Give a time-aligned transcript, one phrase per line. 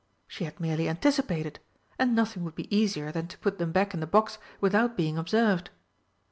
[0.27, 1.59] She had merely anticipated
[1.99, 5.15] and nothing would be easier than to put them back in the box without being
[5.15, 5.69] observed.